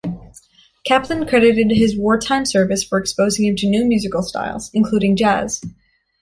Kaplan 0.83 1.27
credited 1.27 1.69
his 1.69 1.95
wartime 1.95 2.43
service 2.43 2.83
for 2.83 2.97
exposing 2.97 3.45
him 3.45 3.55
to 3.57 3.67
new 3.69 3.85
musical 3.85 4.23
styles, 4.23 4.71
including 4.73 5.15
jazz. 5.15 5.61